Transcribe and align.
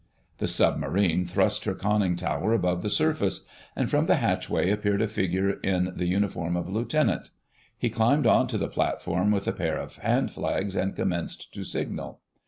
The 0.39 0.47
Submarine 0.47 1.25
thrust 1.25 1.65
her 1.65 1.75
conning 1.75 2.15
tower 2.15 2.53
above 2.53 2.81
the 2.81 2.89
surface, 2.89 3.45
and 3.75 3.87
from 3.87 4.07
the 4.07 4.15
hatchway 4.15 4.71
appeared 4.71 4.99
a 5.03 5.07
figure 5.07 5.59
in 5.59 5.93
the 5.95 6.07
uniform 6.07 6.57
of 6.57 6.67
a 6.67 6.71
Lieutenant. 6.71 7.29
He 7.77 7.91
climbed 7.91 8.25
on 8.25 8.47
to 8.47 8.57
the 8.57 8.67
platform 8.67 9.29
with 9.29 9.47
a 9.47 9.53
pair 9.53 9.77
of 9.77 9.97
handflags, 9.99 10.75
and 10.75 10.95
commenced 10.95 11.53
to 11.53 11.63
signal. 11.63 12.19